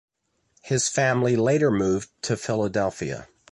[0.63, 3.27] His family later moved to Philadelphia.